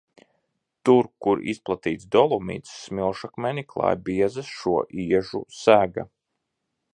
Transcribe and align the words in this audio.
Tur, 0.87 1.09
kur 1.25 1.43
izplatīts 1.53 2.07
dolomīts, 2.15 2.71
smilšakmeni 2.87 3.65
klāj 3.75 3.93
bieza 4.09 4.45
šo 4.49 4.75
iežu 5.05 5.45
sega. 5.61 6.09